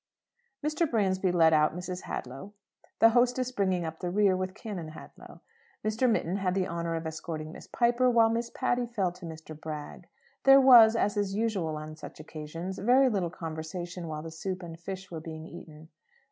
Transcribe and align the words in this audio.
Mr. 0.65 0.89
Bransby 0.89 1.31
led 1.31 1.53
out 1.53 1.75
Mrs. 1.75 2.01
Hadlow, 2.05 2.53
the 2.97 3.09
hostess 3.11 3.51
bringing 3.51 3.85
up 3.85 3.99
the 3.99 4.09
rear 4.09 4.35
with 4.35 4.55
Canon 4.55 4.93
Hadlow. 4.93 5.41
Major 5.83 6.07
Mitton 6.07 6.37
had 6.37 6.55
the 6.55 6.67
honour 6.67 6.95
of 6.95 7.05
escorting 7.05 7.51
Miss 7.51 7.67
Piper, 7.67 8.09
while 8.09 8.31
Miss 8.31 8.49
Patty 8.49 8.87
fell 8.87 9.11
to 9.11 9.27
Mr. 9.27 9.55
Bragg. 9.55 10.07
There 10.43 10.59
was, 10.59 10.95
as 10.95 11.17
is 11.17 11.35
usual 11.35 11.75
on 11.77 11.95
such 11.95 12.19
occasions, 12.19 12.79
very 12.79 13.09
little 13.09 13.29
conversation 13.29 14.07
while 14.07 14.23
the 14.23 14.31
soup 14.31 14.63
and 14.63 14.79
fish 14.79 15.11
were 15.11 15.19
being 15.21 15.45
eaten. 15.45 15.89